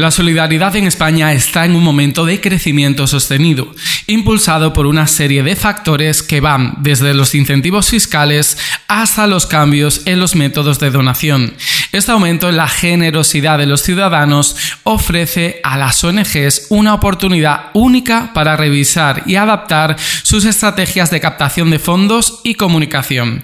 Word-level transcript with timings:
La 0.00 0.10
solidaridad 0.10 0.74
en 0.76 0.86
España 0.86 1.34
está 1.34 1.66
en 1.66 1.76
un 1.76 1.84
momento 1.84 2.24
de 2.24 2.40
crecimiento 2.40 3.06
sostenido, 3.06 3.70
impulsado 4.06 4.72
por 4.72 4.86
una 4.86 5.06
serie 5.06 5.42
de 5.42 5.54
factores 5.56 6.22
que 6.22 6.40
van 6.40 6.76
desde 6.78 7.12
los 7.12 7.34
incentivos 7.34 7.90
fiscales 7.90 8.56
hasta 8.88 9.26
los 9.26 9.44
cambios 9.44 10.00
en 10.06 10.18
los 10.18 10.34
métodos 10.34 10.80
de 10.80 10.90
donación. 10.90 11.52
Este 11.92 12.12
aumento 12.12 12.48
en 12.48 12.56
la 12.56 12.66
generosidad 12.66 13.58
de 13.58 13.66
los 13.66 13.82
ciudadanos 13.82 14.56
ofrece 14.84 15.60
a 15.62 15.76
las 15.76 16.02
ONGs 16.02 16.68
una 16.70 16.94
oportunidad 16.94 17.66
única 17.74 18.32
para 18.32 18.56
revisar 18.56 19.24
y 19.26 19.36
adaptar 19.36 19.96
sus 20.22 20.46
estrategias 20.46 21.10
de 21.10 21.20
captación 21.20 21.68
de 21.68 21.78
fondos 21.78 22.40
y 22.42 22.54
comunicación. 22.54 23.42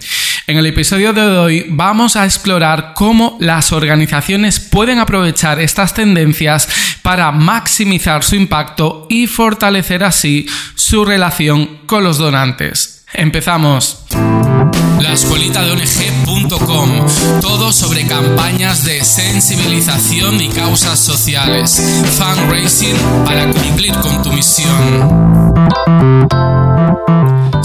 En 0.49 0.57
el 0.57 0.67
episodio 0.67 1.13
de 1.13 1.23
hoy 1.23 1.67
vamos 1.71 2.15
a 2.15 2.25
explorar 2.25 2.93
cómo 2.95 3.37
las 3.41 3.73
organizaciones 3.73 4.61
pueden 4.61 5.01
aprovechar 5.01 5.59
estas 5.59 5.93
tendencias 5.93 6.69
para 7.03 7.33
maximizar 7.33 8.23
su 8.23 8.37
impacto 8.37 9.09
y 9.11 9.27
fortalecer 9.27 10.05
así 10.05 10.47
su 10.77 11.05
relación 11.05 11.81
con 11.87 12.05
los 12.05 12.19
donantes. 12.19 13.05
Empezamos. 13.13 14.05
La 15.01 15.13
escuelita 15.13 15.65
de 15.65 15.73
ONG.com. 15.73 16.91
Todo 17.41 17.73
sobre 17.73 18.07
campañas 18.07 18.85
de 18.85 19.03
sensibilización 19.03 20.41
y 20.41 20.49
causas 20.51 21.01
sociales. 21.01 21.83
Fundraising 22.17 22.97
para 23.25 23.51
cumplir 23.51 23.93
con 23.95 24.23
tu 24.23 24.33
misión. 24.33 25.37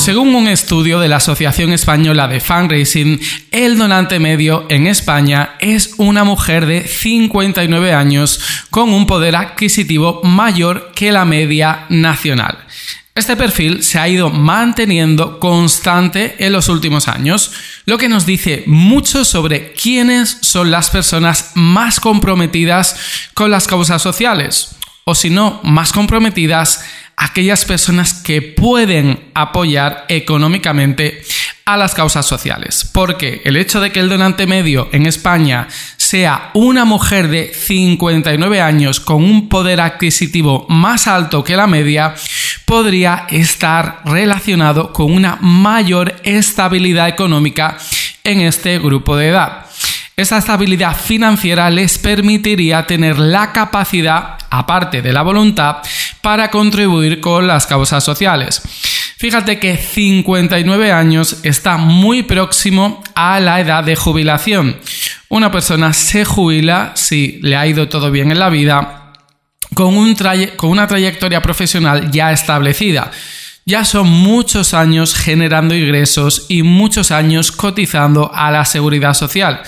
Según 0.02 0.34
un 0.34 0.48
estudio 0.48 1.00
de 1.00 1.08
la 1.08 1.18
Asociación 1.18 1.74
Española 1.74 2.28
de 2.28 2.40
Fundraising, 2.40 3.20
el 3.52 3.78
donante 3.78 4.18
medio 4.18 4.66
en 4.68 4.88
España 4.88 5.58
es 5.60 5.94
una 5.98 6.24
mujer 6.24 6.66
de 6.66 6.88
59 6.88 7.94
años 7.94 8.42
con 8.72 8.90
un 8.94 9.06
poder 9.06 9.36
adquisitivo 9.36 10.22
mayor 10.24 10.92
que 10.96 11.12
la 11.12 11.24
media 11.24 11.86
nacional. 11.90 12.58
Este 13.14 13.36
perfil 13.38 13.84
se 13.84 14.00
ha 14.00 14.10
ido 14.10 14.32
manteniendo 14.32 15.40
constante 15.40 16.36
en 16.44 16.52
los 16.54 16.68
últimos 16.68 17.08
años, 17.08 17.52
lo 17.86 18.00
que 18.00 18.10
nos 18.10 18.26
dice 18.26 18.64
mucho 18.66 19.24
sobre 19.24 19.72
quiénes 19.74 20.40
son 20.42 20.72
las 20.72 20.90
personas 20.90 21.52
más 21.54 22.00
comprometidas 22.00 22.96
con 23.36 23.52
las 23.52 23.68
causas 23.68 24.02
sociales, 24.02 24.78
o 25.04 25.14
si 25.14 25.30
no, 25.30 25.60
más 25.62 25.94
comprometidas 25.94 26.84
aquellas 27.22 27.66
personas 27.66 28.14
que 28.16 28.42
pueden 28.42 29.20
apoyar 29.36 30.06
económicamente 30.10 31.22
a 31.66 31.78
las 31.78 31.94
causas 31.94 32.26
sociales. 32.26 32.90
Porque 32.92 33.42
el 33.46 33.58
hecho 33.58 33.80
de 33.80 33.92
que 33.92 34.00
el 34.00 34.10
donante 34.10 34.48
medio 34.48 34.90
en 34.92 35.06
España 35.06 35.68
sea 35.98 36.50
una 36.56 36.84
mujer 36.84 37.28
de 37.28 37.54
59 37.54 38.60
años 38.60 39.00
con 39.00 39.24
un 39.24 39.50
poder 39.50 39.82
adquisitivo 39.82 40.66
más 40.68 41.06
alto 41.06 41.44
que 41.44 41.56
la 41.56 41.68
media, 41.68 42.16
podría 42.66 43.28
estar 43.30 44.02
relacionado 44.04 44.92
con 44.92 45.12
una 45.12 45.38
mayor 45.42 46.16
estabilidad 46.24 47.08
económica 47.08 47.78
en 48.24 48.42
este 48.42 48.80
grupo 48.80 49.16
de 49.16 49.28
edad. 49.28 49.68
Esa 50.18 50.40
estabilidad 50.40 50.96
financiera 50.96 51.70
les 51.70 51.98
permitiría 51.98 52.86
tener 52.86 53.18
la 53.18 53.52
capacidad, 53.54 54.38
aparte 54.50 55.02
de 55.02 55.14
la 55.14 55.22
voluntad, 55.22 55.78
para 56.22 56.52
contribuir 56.52 57.20
con 57.20 57.48
las 57.48 57.68
causas 57.68 58.04
sociales. 58.04 58.62
Fíjate 59.18 59.60
que 59.60 59.78
59 59.78 60.92
años 60.92 61.38
está 61.44 61.78
muy 61.78 62.24
próximo 62.24 63.04
a 63.14 63.40
la 63.40 63.60
edad 63.60 63.84
de 63.84 63.96
jubilación. 63.96 64.78
Una 65.30 65.52
persona 65.52 65.94
se 65.94 66.26
jubila 66.26 66.94
si 66.96 67.40
le 67.42 67.56
ha 67.56 67.68
ido 67.68 67.88
todo 67.88 68.10
bien 68.10 68.32
en 68.32 68.40
la 68.40 68.50
vida 68.50 69.14
con, 69.74 69.96
un 69.96 70.16
con 70.56 70.70
una 70.70 70.88
trayectoria 70.88 71.42
profesional 71.42 72.12
ya 72.12 72.32
establecida. 72.32 73.12
Ya 73.66 73.86
son 73.86 74.08
muchos 74.08 74.74
años 74.74 75.14
generando 75.14 75.76
ingresos 75.76 76.48
y 76.50 76.64
muchos 76.64 77.12
años 77.12 77.52
cotizando 77.52 78.32
a 78.34 78.50
la 78.50 78.66
seguridad 78.66 79.14
social. 79.14 79.62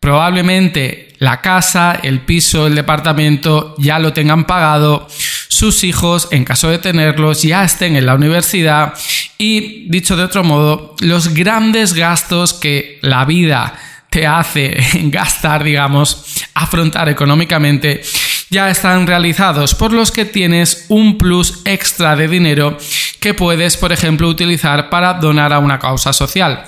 Probablemente 0.00 1.14
la 1.18 1.40
casa, 1.40 2.00
el 2.02 2.20
piso, 2.20 2.66
el 2.66 2.74
departamento 2.74 3.74
ya 3.78 3.98
lo 3.98 4.12
tengan 4.12 4.44
pagado, 4.44 5.06
sus 5.56 5.84
hijos, 5.84 6.28
en 6.32 6.44
caso 6.44 6.68
de 6.68 6.78
tenerlos, 6.78 7.42
ya 7.42 7.64
estén 7.64 7.96
en 7.96 8.04
la 8.04 8.14
universidad 8.14 8.92
y, 9.38 9.88
dicho 9.88 10.14
de 10.14 10.24
otro 10.24 10.44
modo, 10.44 10.94
los 11.00 11.32
grandes 11.32 11.94
gastos 11.94 12.52
que 12.52 12.98
la 13.00 13.24
vida 13.24 13.74
te 14.10 14.26
hace 14.26 14.76
gastar, 15.04 15.64
digamos, 15.64 16.44
afrontar 16.52 17.08
económicamente, 17.08 18.02
ya 18.50 18.70
están 18.70 19.06
realizados, 19.06 19.74
por 19.74 19.94
los 19.94 20.12
que 20.12 20.26
tienes 20.26 20.84
un 20.88 21.16
plus 21.16 21.62
extra 21.64 22.16
de 22.16 22.28
dinero 22.28 22.76
que 23.18 23.32
puedes, 23.32 23.78
por 23.78 23.92
ejemplo, 23.92 24.28
utilizar 24.28 24.90
para 24.90 25.14
donar 25.14 25.54
a 25.54 25.58
una 25.58 25.78
causa 25.78 26.12
social. 26.12 26.64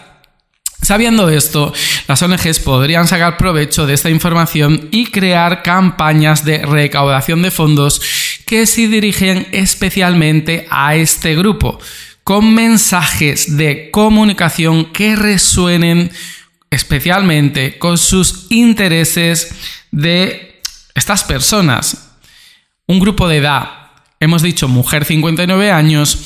Sabiendo 0.81 1.28
esto, 1.28 1.72
las 2.06 2.22
ONGs 2.22 2.60
podrían 2.60 3.06
sacar 3.09 3.37
provecho 3.37 3.84
de 3.84 3.94
esta 3.94 4.10
información 4.10 4.88
y 4.93 5.06
crear 5.06 5.62
campañas 5.62 6.44
de 6.44 6.59
recaudación 6.59 7.43
de 7.43 7.50
fondos 7.50 8.00
que 8.48 8.64
se 8.64 8.88
dirigen 8.88 9.47
especialmente 9.53 10.66
a 10.70 10.94
este 10.97 11.36
grupo, 11.36 11.78
con 12.25 12.54
mensajes 12.54 13.59
de 13.59 13.91
comunicación 13.91 14.86
que 14.86 15.16
resuenen 15.16 16.10
especialmente 16.70 17.78
con 17.78 17.98
sus 17.98 18.47
intereses 18.48 19.54
de 19.91 20.62
estas 20.94 21.25
personas. 21.25 22.16
Un 22.86 23.00
grupo 23.00 23.28
de 23.28 23.36
edad, 23.36 23.91
hemos 24.19 24.41
dicho 24.41 24.66
mujer 24.66 25.04
59 25.04 25.70
años, 25.70 26.19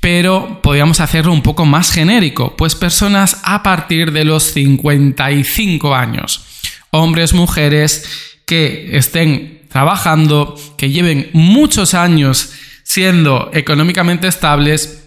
pero 0.00 0.60
podríamos 0.60 0.98
hacerlo 0.98 1.32
un 1.32 1.42
poco 1.42 1.64
más 1.64 1.92
genérico, 1.92 2.56
pues 2.56 2.74
personas 2.74 3.40
a 3.44 3.62
partir 3.62 4.10
de 4.10 4.24
los 4.24 4.42
55 4.52 5.94
años, 5.94 6.44
hombres, 6.90 7.34
mujeres 7.34 8.04
que 8.46 8.96
estén 8.96 9.57
trabajando, 9.68 10.54
que 10.76 10.90
lleven 10.90 11.30
muchos 11.32 11.94
años 11.94 12.52
siendo 12.82 13.50
económicamente 13.52 14.28
estables 14.28 15.04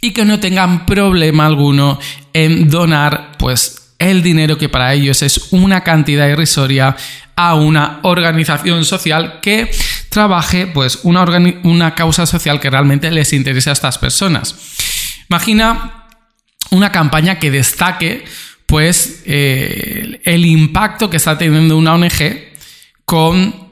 y 0.00 0.12
que 0.12 0.24
no 0.24 0.40
tengan 0.40 0.86
problema 0.86 1.46
alguno 1.46 1.98
en 2.32 2.68
donar 2.68 3.32
pues 3.38 3.94
el 3.98 4.22
dinero 4.22 4.58
que 4.58 4.68
para 4.68 4.92
ellos 4.92 5.22
es 5.22 5.52
una 5.52 5.82
cantidad 5.82 6.28
irrisoria 6.28 6.96
a 7.36 7.54
una 7.54 8.00
organización 8.02 8.84
social 8.84 9.40
que 9.40 9.70
trabaje 10.08 10.66
pues 10.66 11.00
una, 11.02 11.94
causa 11.94 12.26
social 12.26 12.60
que 12.60 12.70
realmente 12.70 13.10
les 13.10 13.32
interese 13.32 13.70
a 13.70 13.72
estas 13.72 13.98
personas. 13.98 14.54
Imagina 15.28 16.06
una 16.70 16.92
campaña 16.92 17.38
que 17.38 17.50
destaque 17.50 18.24
pues 18.66 19.22
eh, 19.26 20.20
el 20.24 20.44
impacto 20.44 21.10
que 21.10 21.16
está 21.16 21.36
teniendo 21.36 21.76
una 21.76 21.94
ONG 21.94 22.52
con 23.04 23.63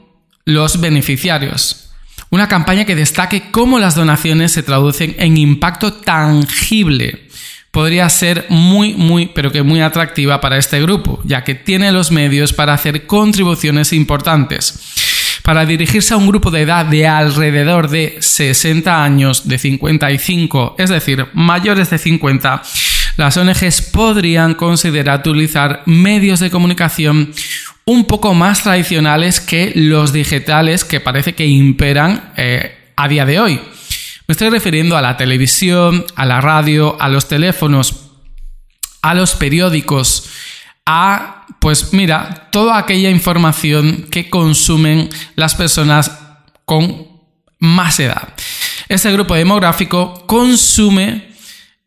los 0.45 0.81
beneficiarios. 0.81 1.91
Una 2.29 2.47
campaña 2.47 2.85
que 2.85 2.95
destaque 2.95 3.51
cómo 3.51 3.79
las 3.79 3.95
donaciones 3.95 4.51
se 4.51 4.63
traducen 4.63 5.15
en 5.19 5.37
impacto 5.37 5.93
tangible. 5.93 7.27
Podría 7.71 8.09
ser 8.09 8.45
muy, 8.49 8.93
muy, 8.93 9.27
pero 9.27 9.51
que 9.51 9.63
muy 9.63 9.81
atractiva 9.81 10.41
para 10.41 10.57
este 10.57 10.81
grupo, 10.81 11.21
ya 11.25 11.43
que 11.43 11.55
tiene 11.55 11.91
los 11.91 12.11
medios 12.11 12.53
para 12.53 12.73
hacer 12.73 13.05
contribuciones 13.07 13.93
importantes. 13.93 14.79
Para 15.43 15.65
dirigirse 15.65 16.13
a 16.13 16.17
un 16.17 16.27
grupo 16.27 16.51
de 16.51 16.61
edad 16.61 16.85
de 16.85 17.07
alrededor 17.07 17.89
de 17.89 18.17
60 18.19 19.03
años, 19.03 19.47
de 19.47 19.57
55, 19.57 20.75
es 20.77 20.89
decir, 20.89 21.27
mayores 21.33 21.89
de 21.89 21.97
50, 21.97 22.63
las 23.17 23.37
ONGs 23.37 23.81
podrían 23.91 24.53
considerar 24.53 25.19
utilizar 25.19 25.83
medios 25.85 26.39
de 26.39 26.49
comunicación 26.49 27.33
un 27.85 28.05
poco 28.05 28.33
más 28.33 28.63
tradicionales 28.63 29.39
que 29.39 29.71
los 29.75 30.13
digitales 30.13 30.85
que 30.85 30.99
parece 30.99 31.35
que 31.35 31.45
imperan 31.45 32.33
eh, 32.37 32.91
a 32.95 33.07
día 33.07 33.25
de 33.25 33.39
hoy. 33.39 33.61
Me 34.27 34.31
estoy 34.31 34.49
refiriendo 34.49 34.95
a 34.95 35.01
la 35.01 35.17
televisión, 35.17 36.05
a 36.15 36.25
la 36.25 36.39
radio, 36.39 36.95
a 37.01 37.09
los 37.09 37.27
teléfonos, 37.27 38.11
a 39.01 39.13
los 39.13 39.35
periódicos, 39.35 40.29
a, 40.85 41.45
pues 41.59 41.93
mira, 41.93 42.47
toda 42.51 42.77
aquella 42.77 43.09
información 43.09 44.07
que 44.09 44.29
consumen 44.29 45.09
las 45.35 45.55
personas 45.55 46.19
con 46.65 47.07
más 47.59 47.99
edad. 47.99 48.33
Este 48.87 49.11
grupo 49.11 49.35
demográfico 49.35 50.25
consume, 50.25 51.33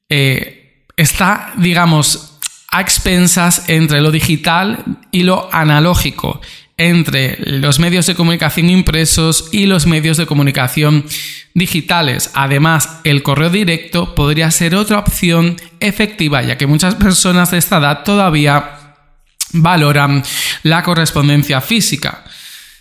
eh, 0.09 0.85
está, 0.97 1.53
digamos, 1.57 2.36
a 2.71 2.81
expensas 2.81 3.69
entre 3.69 4.01
lo 4.01 4.11
digital 4.11 4.85
y 5.11 5.23
lo 5.23 5.49
analógico, 5.53 6.41
entre 6.77 7.39
los 7.41 7.79
medios 7.79 8.07
de 8.07 8.15
comunicación 8.15 8.69
impresos 8.69 9.49
y 9.53 9.67
los 9.67 9.87
medios 9.87 10.17
de 10.17 10.27
comunicación 10.27 11.07
digitales. 11.55 12.31
Además, 12.35 13.01
el 13.05 13.23
correo 13.23 13.49
directo 13.49 14.15
podría 14.15 14.51
ser 14.51 14.75
otra 14.75 14.99
opción 14.99 15.57
efectiva, 15.81 16.43
ya 16.43 16.59
que 16.59 16.67
muchas 16.67 16.95
personas 16.97 17.51
de 17.51 17.59
esta 17.59 17.79
edad 17.79 18.05
todavía 18.05 18.95
valoran 19.53 20.23
la 20.63 20.83
correspondencia 20.83 21.61
física. 21.61 22.25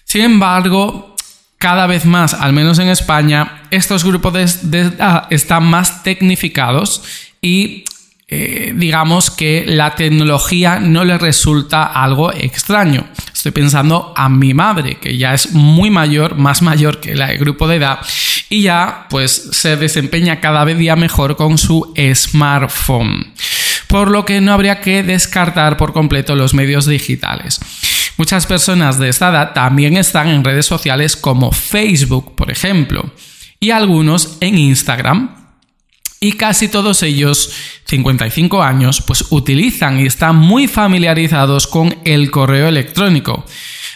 Sin 0.03 0.21
embargo, 0.21 1.15
cada 1.57 1.87
vez 1.87 2.05
más, 2.05 2.33
al 2.33 2.53
menos 2.53 2.79
en 2.79 2.89
España, 2.89 3.63
estos 3.71 4.03
grupos 4.03 4.33
de, 4.69 4.81
edad 4.81 5.27
están 5.29 5.63
más 5.63 6.03
tecnificados 6.03 7.03
y 7.41 7.85
eh, 8.27 8.73
digamos 8.75 9.29
que 9.29 9.65
la 9.67 9.93
tecnología 9.95 10.79
no 10.79 11.05
le 11.05 11.17
resulta 11.17 11.83
algo 11.83 12.33
extraño. 12.33 13.07
Estoy 13.31 13.51
pensando 13.51 14.13
a 14.15 14.29
mi 14.29 14.55
madre, 14.55 14.97
que 14.97 15.15
ya 15.15 15.35
es 15.35 15.51
muy 15.51 15.91
mayor, 15.91 16.35
más 16.35 16.63
mayor 16.63 16.99
que 16.99 17.11
el 17.11 17.37
grupo 17.37 17.67
de 17.67 17.75
edad, 17.75 17.99
y 18.49 18.63
ya 18.63 19.05
pues 19.11 19.49
se 19.51 19.77
desempeña 19.77 20.39
cada 20.39 20.63
vez 20.63 20.77
día 20.79 20.95
mejor 20.95 21.35
con 21.35 21.59
su 21.59 21.93
smartphone. 22.15 23.33
Por 23.87 24.09
lo 24.09 24.25
que 24.25 24.41
no 24.41 24.53
habría 24.53 24.81
que 24.81 25.03
descartar 25.03 25.77
por 25.77 25.93
completo 25.93 26.35
los 26.35 26.55
medios 26.55 26.87
digitales. 26.87 27.59
Muchas 28.17 28.47
personas 28.47 28.97
de 28.97 29.09
esta 29.09 29.29
edad 29.29 29.53
también 29.53 29.97
están 29.97 30.29
en 30.29 30.43
redes 30.43 30.65
sociales 30.65 31.15
como 31.15 31.51
Facebook, 31.51 32.33
por 32.35 32.49
ejemplo, 32.49 33.11
y 33.59 33.69
algunos 33.69 34.37
en 34.41 34.57
Instagram, 34.57 35.44
y 36.25 36.33
casi 36.33 36.69
todos 36.69 37.03
ellos, 37.03 37.51
55 37.85 38.63
años, 38.63 39.03
pues 39.05 39.25
utilizan 39.29 39.99
y 39.99 40.07
están 40.07 40.35
muy 40.35 40.67
familiarizados 40.67 41.67
con 41.67 41.95
el 42.03 42.31
correo 42.31 42.67
electrónico, 42.67 43.45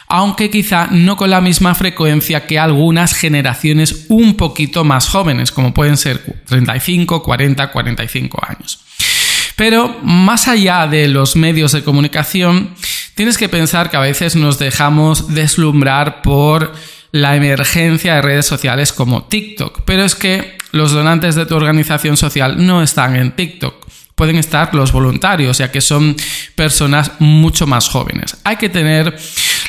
aunque 0.08 0.52
quizá 0.52 0.90
no 0.92 1.18
con 1.18 1.32
la 1.32 1.42
misma 1.42 1.74
frecuencia 1.74 2.46
que 2.46 2.60
algunas 2.60 3.16
generaciones 3.16 4.06
un 4.10 4.36
poquito 4.38 4.84
más 4.84 5.10
jóvenes, 5.10 5.52
como 5.52 5.74
pueden 5.74 5.98
ser 5.98 6.22
35, 6.46 7.24
40, 7.24 7.72
45 7.72 8.40
años. 8.48 8.80
Pero 9.56 9.98
más 10.04 10.48
allá 10.48 10.86
de 10.86 11.08
los 11.08 11.36
medios 11.36 11.72
de 11.72 11.84
comunicación, 11.84 12.76
tienes 13.16 13.40
que 13.40 13.50
pensar 13.50 13.90
que 13.90 13.98
a 13.98 14.02
veces 14.02 14.36
nos 14.36 14.60
dejamos 14.60 15.34
deslumbrar 15.34 16.22
por 16.22 16.74
la 17.12 17.36
emergencia 17.36 18.14
de 18.14 18.22
redes 18.22 18.46
sociales 18.46 18.94
como 18.94 19.24
TikTok, 19.24 19.82
pero 19.84 20.04
es 20.04 20.14
que 20.14 20.59
los 20.72 20.92
donantes 20.92 21.36
de 21.36 21.46
tu 21.46 21.56
organización 21.56 22.18
social 22.18 22.66
no 22.66 22.82
están 22.82 23.16
en 23.16 23.32
TikTok. 23.32 23.88
Pueden 24.16 24.36
estar 24.36 24.74
los 24.76 24.92
voluntarios, 24.92 25.60
ya 25.60 25.72
que 25.72 25.82
son 25.82 26.16
personas 26.56 27.12
mucho 27.20 27.68
más 27.68 27.88
jóvenes. 27.88 28.38
Hay 28.44 28.58
que 28.58 28.70
tener, 28.70 29.18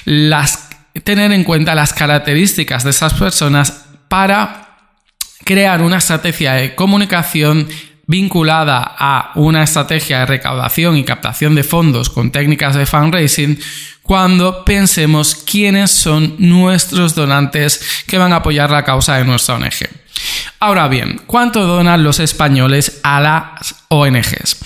las, 0.04 0.70
tener 1.04 1.32
en 1.32 1.44
cuenta 1.44 1.74
las 1.74 1.92
características 1.92 2.84
de 2.84 2.90
esas 2.90 3.14
personas 3.14 3.84
para 4.08 4.78
crear 5.44 5.82
una 5.82 5.98
estrategia 5.98 6.54
de 6.54 6.74
comunicación 6.74 7.68
vinculada 8.06 8.96
a 8.98 9.30
una 9.36 9.62
estrategia 9.62 10.18
de 10.18 10.26
recaudación 10.26 10.96
y 10.96 11.04
captación 11.04 11.54
de 11.54 11.62
fondos 11.62 12.10
con 12.10 12.32
técnicas 12.32 12.74
de 12.74 12.84
fundraising 12.84 13.56
cuando 14.10 14.64
pensemos 14.64 15.36
quiénes 15.36 15.92
son 15.92 16.34
nuestros 16.38 17.14
donantes 17.14 18.02
que 18.08 18.18
van 18.18 18.32
a 18.32 18.38
apoyar 18.42 18.68
la 18.68 18.82
causa 18.82 19.16
de 19.16 19.24
nuestra 19.24 19.54
ONG. 19.54 19.86
Ahora 20.58 20.88
bien, 20.88 21.20
¿cuánto 21.28 21.64
donan 21.64 22.02
los 22.02 22.18
españoles 22.18 22.98
a 23.04 23.20
las 23.20 23.76
ONGs? 23.86 24.56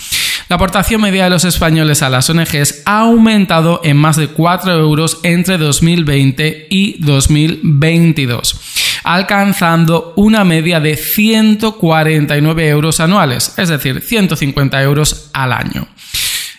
La 0.49 0.57
aportación 0.57 1.03
media 1.03 1.25
de 1.25 1.31
los 1.31 1.45
españoles 1.45 2.01
a 2.03 2.09
las 2.09 2.31
ONGs 2.31 2.85
ha 2.87 3.01
aumentado 3.01 3.83
en 3.85 3.99
más 3.99 4.17
de 4.17 4.29
4 4.29 4.73
euros 4.73 5.19
entre 5.25 5.59
2020 5.59 6.69
y 6.71 7.05
2022, 7.05 8.59
alcanzando 9.05 10.15
una 10.17 10.45
media 10.45 10.81
de 10.81 10.97
149 10.97 12.67
euros 12.67 12.99
anuales, 12.99 13.53
es 13.59 13.69
decir, 13.69 14.01
150 14.01 14.83
euros 14.83 15.29
al 15.35 15.53
año. 15.53 15.87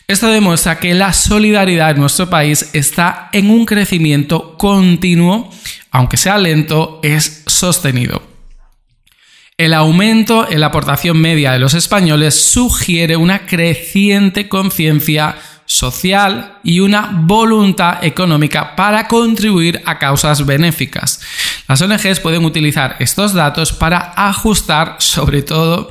Esto 0.07 0.27
demuestra 0.27 0.79
que 0.79 0.93
la 0.93 1.13
solidaridad 1.13 1.89
en 1.89 1.99
nuestro 1.99 2.29
país 2.29 2.69
está 2.73 3.29
en 3.31 3.49
un 3.49 3.65
crecimiento 3.65 4.55
continuo, 4.55 5.49
aunque 5.89 6.17
sea 6.17 6.37
lento, 6.37 6.99
es 7.01 7.43
sostenido. 7.47 8.21
El 9.57 9.73
aumento 9.73 10.47
en 10.47 10.59
la 10.59 10.67
aportación 10.67 11.19
media 11.19 11.53
de 11.53 11.59
los 11.59 11.73
españoles 11.73 12.39
sugiere 12.39 13.17
una 13.17 13.47
creciente 13.47 14.47
conciencia 14.47 15.37
social 15.65 16.59
y 16.63 16.81
una 16.81 17.09
voluntad 17.11 18.03
económica 18.03 18.75
para 18.75 19.07
contribuir 19.07 19.81
a 19.85 19.97
causas 19.97 20.45
benéficas. 20.45 21.21
Las 21.67 21.81
ONGs 21.81 22.19
pueden 22.19 22.45
utilizar 22.45 22.95
estos 22.99 23.33
datos 23.33 23.73
para 23.73 24.13
ajustar 24.15 24.97
sobre 24.99 25.41
todo 25.41 25.89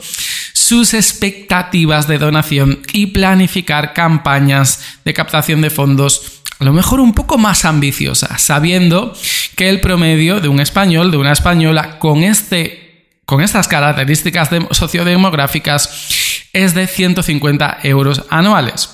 sus 0.64 0.94
expectativas 0.94 2.08
de 2.08 2.16
donación 2.16 2.80
y 2.94 3.08
planificar 3.08 3.92
campañas 3.92 4.80
de 5.04 5.12
captación 5.12 5.60
de 5.60 5.68
fondos 5.68 6.40
a 6.58 6.64
lo 6.64 6.72
mejor 6.72 7.00
un 7.00 7.12
poco 7.12 7.36
más 7.36 7.64
ambiciosas, 7.64 8.40
sabiendo 8.40 9.12
que 9.56 9.68
el 9.68 9.80
promedio 9.80 10.40
de 10.40 10.48
un 10.48 10.60
español, 10.60 11.10
de 11.10 11.16
una 11.18 11.32
española, 11.32 11.98
con 11.98 12.22
este 12.22 13.10
con 13.26 13.42
estas 13.42 13.68
características 13.68 14.50
sociodemográficas 14.70 16.46
es 16.52 16.74
de 16.74 16.86
150 16.86 17.78
euros 17.82 18.22
anuales. 18.30 18.90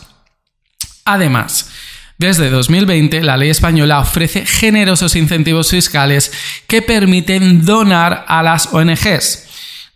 Además, 1.04 1.70
desde 2.16 2.48
2020, 2.50 3.22
la 3.22 3.36
ley 3.36 3.50
española 3.50 4.00
ofrece 4.00 4.46
generosos 4.46 5.14
incentivos 5.16 5.70
fiscales 5.70 6.32
que 6.66 6.82
permiten 6.82 7.64
donar 7.64 8.24
a 8.26 8.42
las 8.42 8.72
ONGs. 8.72 9.49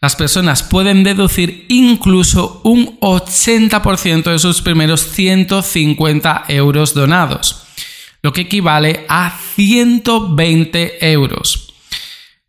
Las 0.04 0.16
personas 0.16 0.62
pueden 0.62 1.02
deducir 1.02 1.64
incluso 1.70 2.60
un 2.62 3.00
80% 3.00 4.24
de 4.24 4.38
sus 4.38 4.60
primeros 4.60 5.00
150 5.00 6.44
euros 6.48 6.92
donados, 6.92 7.62
lo 8.20 8.30
que 8.34 8.42
equivale 8.42 9.06
a 9.08 9.34
120 9.54 11.10
euros. 11.10 11.72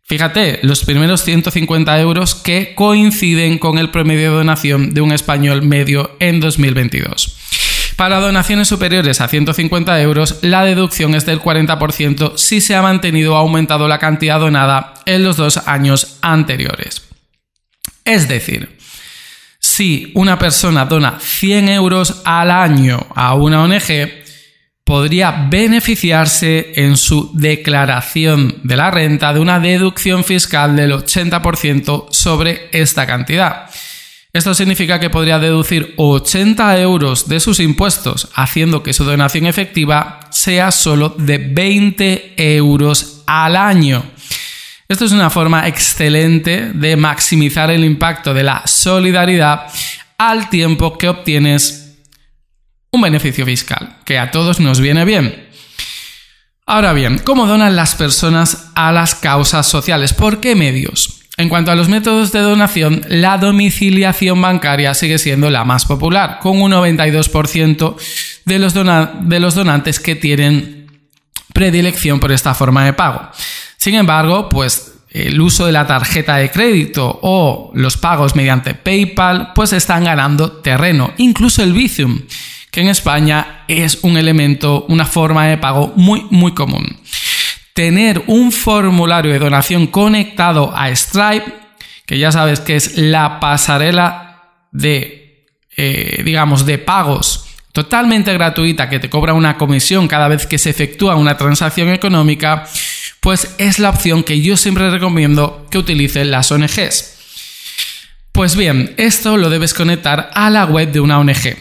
Fíjate, 0.04 0.58
los 0.64 0.84
primeros 0.84 1.24
150 1.24 1.98
euros 1.98 2.34
que 2.34 2.74
coinciden 2.74 3.56
con 3.56 3.78
el 3.78 3.88
promedio 3.88 4.32
de 4.32 4.36
donación 4.36 4.92
de 4.92 5.00
un 5.00 5.12
español 5.12 5.62
medio 5.62 6.14
en 6.20 6.40
2022. 6.40 7.38
Para 7.96 8.20
donaciones 8.20 8.68
superiores 8.68 9.22
a 9.22 9.28
150 9.28 9.98
euros, 10.02 10.40
la 10.42 10.62
deducción 10.66 11.14
es 11.14 11.24
del 11.24 11.40
40% 11.40 12.36
si 12.36 12.60
se 12.60 12.74
ha 12.74 12.82
mantenido 12.82 13.32
o 13.32 13.36
aumentado 13.38 13.88
la 13.88 13.98
cantidad 13.98 14.40
donada 14.40 14.92
en 15.06 15.24
los 15.24 15.38
dos 15.38 15.56
años 15.66 16.18
anteriores. 16.20 17.05
Es 18.06 18.28
decir, 18.28 18.78
si 19.58 20.12
una 20.14 20.38
persona 20.38 20.84
dona 20.84 21.18
100 21.20 21.68
euros 21.68 22.22
al 22.24 22.52
año 22.52 23.04
a 23.14 23.34
una 23.34 23.64
ONG, 23.64 24.24
podría 24.84 25.48
beneficiarse 25.50 26.72
en 26.76 26.96
su 26.96 27.32
declaración 27.34 28.60
de 28.62 28.76
la 28.76 28.92
renta 28.92 29.34
de 29.34 29.40
una 29.40 29.58
deducción 29.58 30.22
fiscal 30.22 30.76
del 30.76 30.92
80% 30.92 32.06
sobre 32.10 32.68
esta 32.70 33.08
cantidad. 33.08 33.68
Esto 34.32 34.54
significa 34.54 35.00
que 35.00 35.10
podría 35.10 35.40
deducir 35.40 35.94
80 35.96 36.78
euros 36.80 37.28
de 37.28 37.40
sus 37.40 37.58
impuestos, 37.58 38.28
haciendo 38.34 38.84
que 38.84 38.92
su 38.92 39.02
donación 39.02 39.46
efectiva 39.46 40.20
sea 40.30 40.70
solo 40.70 41.08
de 41.18 41.38
20 41.38 42.34
euros 42.36 43.24
al 43.26 43.56
año. 43.56 44.04
Esto 44.88 45.04
es 45.04 45.12
una 45.12 45.30
forma 45.30 45.66
excelente 45.66 46.70
de 46.72 46.96
maximizar 46.96 47.70
el 47.70 47.84
impacto 47.84 48.32
de 48.32 48.44
la 48.44 48.62
solidaridad 48.66 49.66
al 50.16 50.48
tiempo 50.48 50.96
que 50.96 51.08
obtienes 51.08 51.96
un 52.92 53.00
beneficio 53.00 53.44
fiscal, 53.44 53.96
que 54.04 54.18
a 54.18 54.30
todos 54.30 54.60
nos 54.60 54.80
viene 54.80 55.04
bien. 55.04 55.48
Ahora 56.66 56.92
bien, 56.92 57.18
¿cómo 57.18 57.46
donan 57.46 57.76
las 57.76 57.94
personas 57.94 58.70
a 58.74 58.92
las 58.92 59.14
causas 59.14 59.66
sociales? 59.66 60.12
¿Por 60.12 60.40
qué 60.40 60.54
medios? 60.54 61.20
En 61.36 61.48
cuanto 61.48 61.70
a 61.70 61.74
los 61.74 61.88
métodos 61.88 62.32
de 62.32 62.40
donación, 62.40 63.02
la 63.08 63.38
domiciliación 63.38 64.40
bancaria 64.40 64.94
sigue 64.94 65.18
siendo 65.18 65.50
la 65.50 65.64
más 65.64 65.84
popular, 65.84 66.38
con 66.40 66.60
un 66.62 66.72
92% 66.72 67.96
de 68.46 68.58
los, 68.58 68.72
de 68.72 69.40
los 69.40 69.54
donantes 69.54 70.00
que 70.00 70.16
tienen 70.16 70.86
predilección 71.52 72.20
por 72.20 72.32
esta 72.32 72.54
forma 72.54 72.84
de 72.84 72.94
pago. 72.94 73.30
Sin 73.86 73.94
embargo, 73.94 74.48
pues 74.48 74.94
el 75.10 75.40
uso 75.40 75.64
de 75.64 75.70
la 75.70 75.86
tarjeta 75.86 76.38
de 76.38 76.50
crédito 76.50 77.20
o 77.22 77.70
los 77.72 77.96
pagos 77.96 78.34
mediante 78.34 78.74
PayPal 78.74 79.52
pues 79.54 79.72
están 79.72 80.02
ganando 80.02 80.50
terreno, 80.50 81.12
incluso 81.18 81.62
el 81.62 81.72
Bizum 81.72 82.22
que 82.72 82.80
en 82.80 82.88
España 82.88 83.62
es 83.68 84.00
un 84.02 84.16
elemento, 84.16 84.86
una 84.88 85.04
forma 85.04 85.46
de 85.46 85.58
pago 85.58 85.92
muy, 85.94 86.26
muy 86.30 86.52
común. 86.52 86.98
Tener 87.74 88.24
un 88.26 88.50
formulario 88.50 89.30
de 89.30 89.38
donación 89.38 89.86
conectado 89.86 90.76
a 90.76 90.90
Stripe, 90.90 91.54
que 92.06 92.18
ya 92.18 92.32
sabes 92.32 92.58
que 92.58 92.74
es 92.74 92.98
la 92.98 93.38
pasarela 93.38 94.64
de, 94.72 95.46
eh, 95.76 96.22
digamos, 96.24 96.66
de 96.66 96.78
pagos 96.78 97.46
totalmente 97.76 98.32
gratuita 98.32 98.88
que 98.88 98.98
te 98.98 99.10
cobra 99.10 99.34
una 99.34 99.58
comisión 99.58 100.08
cada 100.08 100.28
vez 100.28 100.46
que 100.46 100.56
se 100.56 100.70
efectúa 100.70 101.14
una 101.14 101.36
transacción 101.36 101.90
económica, 101.90 102.66
pues 103.26 103.56
es 103.58 103.80
la 103.80 103.90
opción 103.90 104.22
que 104.22 104.40
yo 104.40 104.56
siempre 104.56 104.88
recomiendo 104.88 105.66
que 105.68 105.78
utilicen 105.78 106.30
las 106.30 106.52
ONGs. 106.52 107.14
Pues 108.30 108.54
bien, 108.54 108.94
esto 108.98 109.36
lo 109.36 109.50
debes 109.50 109.74
conectar 109.74 110.30
a 110.32 110.48
la 110.48 110.64
web 110.64 110.92
de 110.92 111.00
una 111.00 111.18
ONG. 111.18 111.56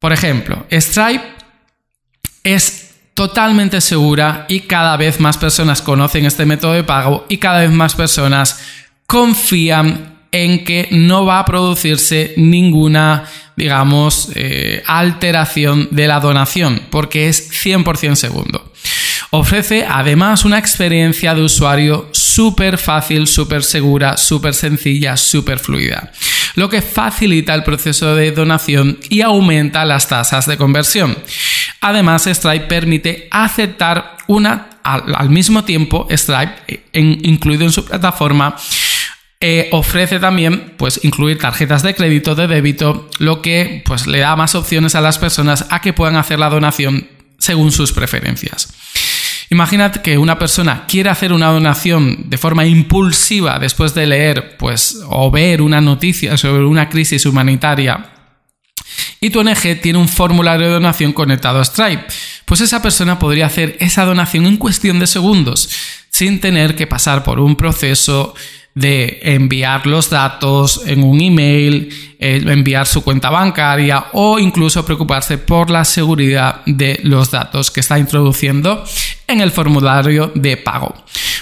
Por 0.00 0.12
ejemplo, 0.12 0.66
Stripe 0.68 1.22
es 2.42 2.90
totalmente 3.14 3.80
segura 3.80 4.46
y 4.48 4.62
cada 4.62 4.96
vez 4.96 5.20
más 5.20 5.38
personas 5.38 5.80
conocen 5.80 6.26
este 6.26 6.44
método 6.44 6.72
de 6.72 6.82
pago 6.82 7.24
y 7.28 7.36
cada 7.36 7.60
vez 7.60 7.70
más 7.70 7.94
personas 7.94 8.60
confían 9.06 10.22
en 10.32 10.64
que 10.64 10.88
no 10.90 11.24
va 11.24 11.38
a 11.38 11.44
producirse 11.44 12.34
ninguna, 12.36 13.26
digamos, 13.54 14.30
eh, 14.34 14.82
alteración 14.88 15.86
de 15.92 16.08
la 16.08 16.18
donación, 16.18 16.82
porque 16.90 17.28
es 17.28 17.64
100% 17.64 18.16
segundo. 18.16 18.69
Ofrece 19.32 19.86
además 19.88 20.44
una 20.44 20.58
experiencia 20.58 21.34
de 21.34 21.42
usuario 21.42 22.08
súper 22.12 22.78
fácil, 22.78 23.28
súper 23.28 23.62
segura, 23.62 24.16
súper 24.16 24.54
sencilla, 24.54 25.16
súper 25.16 25.60
fluida, 25.60 26.10
lo 26.56 26.68
que 26.68 26.82
facilita 26.82 27.54
el 27.54 27.62
proceso 27.62 28.16
de 28.16 28.32
donación 28.32 28.98
y 29.08 29.20
aumenta 29.20 29.84
las 29.84 30.08
tasas 30.08 30.46
de 30.46 30.56
conversión. 30.56 31.16
Además, 31.80 32.26
Stripe 32.26 32.66
permite 32.66 33.28
aceptar 33.30 34.16
una 34.26 34.70
al, 34.82 35.30
mismo 35.30 35.64
tiempo, 35.64 36.08
Stripe, 36.10 36.54
eh, 36.66 36.82
incluido 36.92 37.64
en 37.64 37.72
su 37.72 37.84
plataforma, 37.84 38.56
eh, 39.40 39.68
ofrece 39.72 40.18
también 40.18 40.74
pues, 40.76 41.00
incluir 41.04 41.38
tarjetas 41.38 41.82
de 41.82 41.94
crédito, 41.94 42.34
de 42.34 42.46
débito, 42.46 43.08
lo 43.18 43.40
que 43.42 43.82
pues, 43.86 44.06
le 44.06 44.18
da 44.18 44.36
más 44.36 44.54
opciones 44.54 44.94
a 44.94 45.00
las 45.00 45.18
personas 45.18 45.66
a 45.70 45.80
que 45.80 45.92
puedan 45.92 46.16
hacer 46.16 46.38
la 46.38 46.50
donación 46.50 47.08
según 47.38 47.72
sus 47.72 47.92
preferencias. 47.92 48.72
Imagínate 49.50 50.00
que 50.00 50.16
una 50.16 50.38
persona 50.38 50.84
quiere 50.86 51.10
hacer 51.10 51.32
una 51.32 51.48
donación 51.48 52.30
de 52.30 52.38
forma 52.38 52.64
impulsiva 52.64 53.58
después 53.58 53.94
de 53.94 54.06
leer 54.06 54.56
pues, 54.56 55.00
o 55.08 55.30
ver 55.30 55.60
una 55.60 55.80
noticia 55.80 56.36
sobre 56.36 56.64
una 56.64 56.88
crisis 56.88 57.26
humanitaria 57.26 58.10
y 59.20 59.30
tu 59.30 59.40
ONG 59.40 59.80
tiene 59.82 59.98
un 59.98 60.08
formulario 60.08 60.66
de 60.66 60.72
donación 60.74 61.12
conectado 61.12 61.60
a 61.60 61.64
Stripe. 61.64 62.04
Pues 62.44 62.60
esa 62.60 62.80
persona 62.80 63.18
podría 63.18 63.46
hacer 63.46 63.76
esa 63.80 64.04
donación 64.04 64.46
en 64.46 64.56
cuestión 64.56 64.98
de 64.98 65.06
segundos, 65.06 65.68
sin 66.08 66.40
tener 66.40 66.74
que 66.74 66.86
pasar 66.86 67.22
por 67.22 67.38
un 67.38 67.54
proceso 67.54 68.34
de 68.74 69.18
enviar 69.22 69.86
los 69.86 70.10
datos 70.10 70.82
en 70.86 71.02
un 71.02 71.20
email, 71.20 71.92
eh, 72.18 72.42
enviar 72.46 72.86
su 72.86 73.02
cuenta 73.02 73.28
bancaria 73.28 74.06
o 74.12 74.38
incluso 74.38 74.84
preocuparse 74.84 75.38
por 75.38 75.70
la 75.70 75.84
seguridad 75.84 76.62
de 76.66 77.00
los 77.02 77.30
datos 77.30 77.70
que 77.70 77.80
está 77.80 77.98
introduciendo 77.98 78.84
en 79.30 79.40
el 79.40 79.50
formulario 79.50 80.32
de 80.34 80.56
pago. 80.56 80.94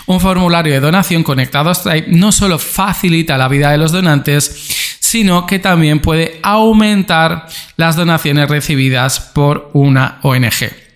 Un 0.07 0.21
formulario 0.21 0.73
de 0.73 0.81
donación 0.81 1.23
conectado 1.23 1.71
a 1.71 1.75
Stripe 1.75 2.11
no 2.11 2.33
solo 2.33 2.59
facilita 2.59 3.37
la 3.37 3.49
vida 3.49 3.71
de 3.71 3.79
los 3.79 3.93
donantes, 3.93 4.99
sino 5.01 5.47
que 5.47 5.59
también 5.59 6.01
puede 6.01 6.39
aumentar 6.43 7.47
las 7.77 7.97
donaciones 7.97 8.49
recibidas 8.49 9.21
por 9.21 9.71
una 9.73 10.19
ONG. 10.23 10.89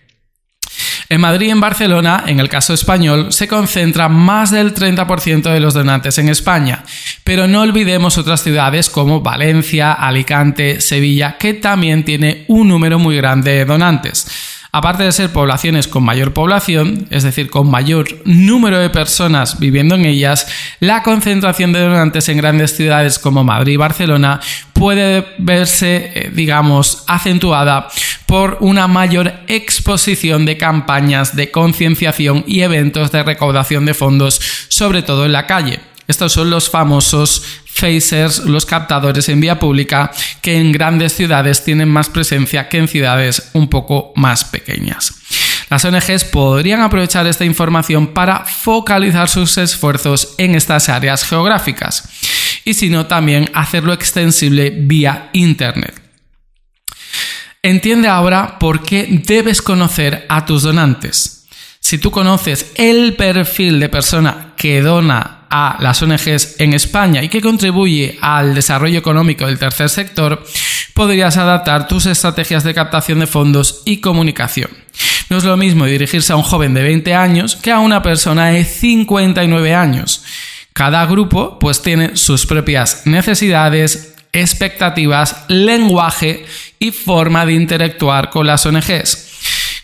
En 1.08 1.20
Madrid 1.20 1.48
y 1.48 1.50
en 1.50 1.60
Barcelona, 1.60 2.24
en 2.26 2.40
el 2.40 2.48
caso 2.48 2.72
español, 2.72 3.32
se 3.32 3.46
concentra 3.46 4.08
más 4.08 4.50
del 4.50 4.74
30% 4.74 5.42
de 5.42 5.60
los 5.60 5.74
donantes 5.74 6.16
en 6.16 6.30
España, 6.30 6.84
pero 7.22 7.46
no 7.46 7.60
olvidemos 7.60 8.16
otras 8.16 8.42
ciudades 8.42 8.88
como 8.88 9.20
Valencia, 9.20 9.92
Alicante, 9.92 10.80
Sevilla, 10.80 11.36
que 11.36 11.52
también 11.54 12.04
tiene 12.04 12.46
un 12.48 12.68
número 12.68 12.98
muy 12.98 13.16
grande 13.16 13.52
de 13.52 13.64
donantes. 13.66 14.26
Aparte 14.74 15.02
de 15.02 15.12
ser 15.12 15.30
poblaciones 15.30 15.86
con 15.86 16.02
mayor 16.02 16.32
población, 16.32 17.06
es 17.10 17.24
decir, 17.24 17.50
con 17.50 17.70
mayor 17.70 18.06
número 18.24 18.78
de 18.78 18.88
personas 18.88 19.60
viviendo 19.60 19.96
en 19.96 20.06
ellas, 20.06 20.46
la 20.80 21.02
concentración 21.02 21.74
de 21.74 21.80
donantes 21.80 22.26
en 22.30 22.38
grandes 22.38 22.74
ciudades 22.74 23.18
como 23.18 23.44
Madrid 23.44 23.74
y 23.74 23.76
Barcelona 23.76 24.40
puede 24.72 25.26
verse, 25.36 26.12
eh, 26.14 26.30
digamos, 26.34 27.04
acentuada 27.06 27.88
por 28.24 28.56
una 28.60 28.88
mayor 28.88 29.34
exposición 29.46 30.46
de 30.46 30.56
campañas 30.56 31.36
de 31.36 31.50
concienciación 31.50 32.42
y 32.46 32.62
eventos 32.62 33.12
de 33.12 33.24
recaudación 33.24 33.84
de 33.84 33.92
fondos, 33.92 34.40
sobre 34.68 35.02
todo 35.02 35.26
en 35.26 35.32
la 35.32 35.46
calle. 35.46 35.80
Estos 36.08 36.32
son 36.32 36.50
los 36.50 36.68
famosos 36.68 37.42
phasers, 37.64 38.40
los 38.40 38.66
captadores 38.66 39.28
en 39.28 39.40
vía 39.40 39.58
pública, 39.58 40.10
que 40.40 40.56
en 40.56 40.72
grandes 40.72 41.14
ciudades 41.14 41.64
tienen 41.64 41.88
más 41.88 42.08
presencia 42.08 42.68
que 42.68 42.78
en 42.78 42.88
ciudades 42.88 43.50
un 43.54 43.68
poco 43.68 44.12
más 44.16 44.44
pequeñas. 44.44 45.14
Las 45.70 45.84
ONGs 45.84 46.24
podrían 46.24 46.82
aprovechar 46.82 47.26
esta 47.26 47.44
información 47.44 48.08
para 48.08 48.44
focalizar 48.44 49.28
sus 49.28 49.56
esfuerzos 49.56 50.34
en 50.36 50.54
estas 50.54 50.88
áreas 50.90 51.24
geográficas 51.24 52.08
y 52.64 52.74
si 52.74 52.90
no 52.90 53.06
también 53.06 53.50
hacerlo 53.54 53.92
extensible 53.92 54.70
vía 54.70 55.30
Internet. 55.32 56.00
Entiende 57.62 58.08
ahora 58.08 58.58
por 58.58 58.82
qué 58.82 59.22
debes 59.24 59.62
conocer 59.62 60.26
a 60.28 60.44
tus 60.44 60.62
donantes. 60.62 61.46
Si 61.80 61.98
tú 61.98 62.10
conoces 62.10 62.72
el 62.74 63.14
perfil 63.14 63.80
de 63.80 63.88
persona 63.88 64.52
que 64.56 64.82
dona 64.82 65.41
a 65.54 65.76
las 65.80 66.02
ONGs 66.02 66.56
en 66.58 66.72
España 66.72 67.22
y 67.22 67.28
que 67.28 67.42
contribuye 67.42 68.18
al 68.22 68.54
desarrollo 68.54 68.98
económico 68.98 69.46
del 69.46 69.58
tercer 69.58 69.90
sector, 69.90 70.42
podrías 70.94 71.36
adaptar 71.36 71.86
tus 71.86 72.06
estrategias 72.06 72.64
de 72.64 72.72
captación 72.72 73.20
de 73.20 73.26
fondos 73.26 73.82
y 73.84 73.98
comunicación. 73.98 74.70
No 75.28 75.36
es 75.36 75.44
lo 75.44 75.58
mismo 75.58 75.84
dirigirse 75.84 76.32
a 76.32 76.36
un 76.36 76.42
joven 76.42 76.72
de 76.72 76.82
20 76.82 77.14
años 77.14 77.56
que 77.56 77.70
a 77.70 77.80
una 77.80 78.02
persona 78.02 78.46
de 78.46 78.64
59 78.64 79.74
años. 79.74 80.24
Cada 80.72 81.04
grupo 81.04 81.58
pues 81.58 81.82
tiene 81.82 82.16
sus 82.16 82.46
propias 82.46 83.02
necesidades, 83.04 84.14
expectativas, 84.32 85.44
lenguaje 85.48 86.46
y 86.78 86.92
forma 86.92 87.44
de 87.44 87.52
interactuar 87.52 88.30
con 88.30 88.46
las 88.46 88.64
ONGs. 88.64 89.28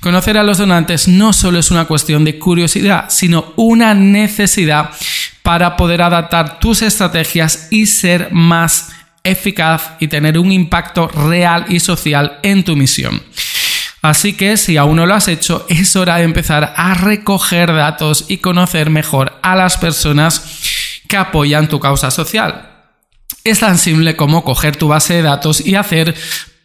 Conocer 0.00 0.38
a 0.38 0.44
los 0.44 0.56
donantes 0.56 1.08
no 1.08 1.34
solo 1.34 1.58
es 1.58 1.70
una 1.70 1.84
cuestión 1.84 2.24
de 2.24 2.38
curiosidad, 2.38 3.06
sino 3.08 3.52
una 3.56 3.94
necesidad 3.94 4.92
para 5.48 5.78
poder 5.78 6.02
adaptar 6.02 6.60
tus 6.60 6.82
estrategias 6.82 7.68
y 7.70 7.86
ser 7.86 8.28
más 8.32 8.90
eficaz 9.24 9.92
y 9.98 10.06
tener 10.06 10.38
un 10.38 10.52
impacto 10.52 11.08
real 11.08 11.64
y 11.70 11.80
social 11.80 12.38
en 12.42 12.64
tu 12.64 12.76
misión. 12.76 13.22
Así 14.02 14.34
que 14.34 14.58
si 14.58 14.76
aún 14.76 14.96
no 14.96 15.06
lo 15.06 15.14
has 15.14 15.26
hecho, 15.26 15.64
es 15.70 15.96
hora 15.96 16.18
de 16.18 16.24
empezar 16.24 16.74
a 16.76 16.92
recoger 16.92 17.72
datos 17.72 18.26
y 18.28 18.36
conocer 18.36 18.90
mejor 18.90 19.38
a 19.42 19.56
las 19.56 19.78
personas 19.78 20.60
que 21.08 21.16
apoyan 21.16 21.66
tu 21.66 21.80
causa 21.80 22.10
social. 22.10 22.68
Es 23.42 23.60
tan 23.60 23.78
simple 23.78 24.16
como 24.16 24.44
coger 24.44 24.76
tu 24.76 24.88
base 24.88 25.14
de 25.14 25.22
datos 25.22 25.66
y 25.66 25.76
hacer 25.76 26.14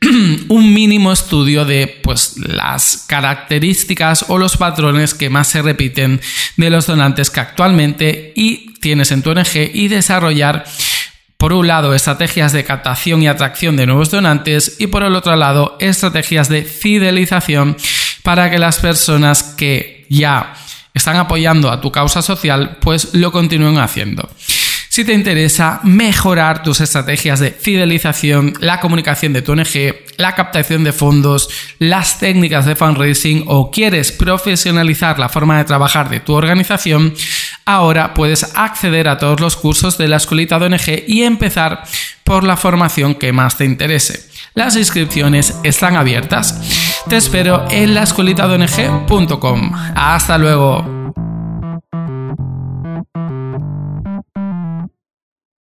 un 0.50 0.74
mínimo 0.74 1.14
estudio 1.14 1.64
de 1.64 2.02
pues, 2.04 2.36
las 2.38 3.06
características 3.08 4.26
o 4.28 4.38
los 4.38 4.58
patrones 4.58 5.14
que 5.14 5.30
más 5.30 5.48
se 5.48 5.62
repiten 5.62 6.20
de 6.58 6.70
los 6.70 6.86
donantes 6.86 7.30
que 7.30 7.40
actualmente 7.40 8.34
y 8.36 8.73
tienes 8.84 9.14
en 9.14 9.24
tu 9.24 9.32
ONG 9.32 9.72
y 9.74 9.88
desarrollar 9.88 10.66
por 11.38 11.54
un 11.54 11.68
lado 11.68 11.96
estrategias 11.96 12.52
de 12.52 12.66
captación 12.66 13.24
y 13.24 13.28
atracción 13.28 13.78
de 13.78 13.86
nuevos 13.86 14.12
donantes 14.12 14.76
y 14.78 14.88
por 14.88 15.04
el 15.04 15.16
otro 15.16 15.38
lado 15.38 15.78
estrategias 15.80 16.50
de 16.50 16.64
fidelización 16.64 17.78
para 18.24 18.52
que 18.52 18.60
las 18.60 18.80
personas 18.80 19.42
que 19.42 20.06
ya 20.10 20.54
están 20.94 21.16
apoyando 21.16 21.72
a 21.72 21.80
tu 21.80 21.94
causa 21.94 22.22
social 22.22 22.78
pues 22.82 23.14
lo 23.14 23.32
continúen 23.32 23.78
haciendo. 23.78 24.30
Si 24.94 25.04
te 25.04 25.14
interesa 25.14 25.80
mejorar 25.82 26.62
tus 26.62 26.80
estrategias 26.80 27.40
de 27.40 27.50
fidelización, 27.50 28.54
la 28.60 28.80
comunicación 28.80 29.34
de 29.34 29.42
tu 29.42 29.54
ONG, 29.54 29.96
la 30.18 30.36
captación 30.36 30.84
de 30.84 30.94
fondos, 30.94 31.50
las 31.80 32.20
técnicas 32.20 32.68
de 32.68 32.76
fundraising 32.76 33.46
o 33.48 33.72
quieres 33.72 34.12
profesionalizar 34.12 35.18
la 35.18 35.30
forma 35.30 35.58
de 35.58 35.64
trabajar 35.64 36.12
de 36.12 36.20
tu 36.20 36.34
organización, 36.34 37.16
ahora 37.66 38.14
puedes 38.14 38.56
acceder 38.56 39.08
a 39.08 39.18
todos 39.18 39.40
los 39.40 39.56
cursos 39.56 39.98
de 39.98 40.08
la 40.08 40.18
escuelita 40.18 40.60
de 40.60 40.66
ONG 40.66 41.04
y 41.08 41.24
empezar 41.24 41.84
por 42.24 42.44
la 42.44 42.58
formación 42.58 43.16
que 43.16 43.34
más 43.34 43.58
te 43.58 43.66
interese. 43.66 44.30
Las 44.54 44.76
inscripciones 44.76 45.56
están 45.64 45.96
abiertas. 45.96 47.04
Te 47.10 47.18
espero 47.18 47.66
en 47.70 47.96
la 47.96 48.04
Hasta 49.96 50.38
luego. 50.38 51.03